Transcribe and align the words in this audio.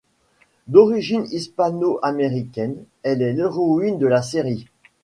D'origine 0.65 1.27
hispano-américaine, 1.29 2.85
elle 3.03 3.21
est 3.21 3.33
l'héroïne 3.33 3.99
de 3.99 4.07
la 4.07 4.23
série. 4.23 4.65